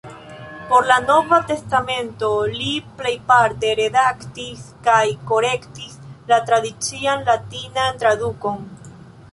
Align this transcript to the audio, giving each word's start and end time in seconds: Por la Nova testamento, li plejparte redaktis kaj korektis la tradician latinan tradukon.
Por 0.69 0.85
la 0.91 0.95
Nova 1.01 1.37
testamento, 1.51 2.29
li 2.61 2.71
plejparte 3.01 3.75
redaktis 3.81 4.65
kaj 4.89 5.05
korektis 5.33 6.01
la 6.33 6.43
tradician 6.51 7.25
latinan 7.31 8.03
tradukon. 8.05 8.63